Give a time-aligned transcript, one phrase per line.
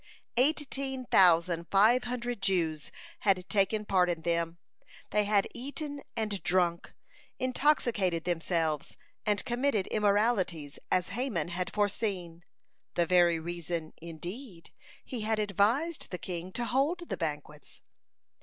[0.35, 4.57] Eighteen thousand five hundred Jews had taken part in them;
[5.11, 6.95] they had eaten and drunk,
[7.37, 12.43] intoxicated themselves and committed immoralities, as Haman had foreseen,
[12.95, 14.71] the very reason, indeed,
[15.05, 17.81] he had advised the king to hold the banquets.